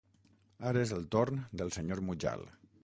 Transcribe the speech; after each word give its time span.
Ara 0.71 0.81
és 0.85 0.93
el 0.97 1.05
torn 1.17 1.45
del 1.63 1.73
senyor 1.79 2.05
Mujal. 2.09 2.49